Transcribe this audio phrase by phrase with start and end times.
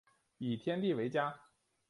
[0.39, 1.39] 以天地为家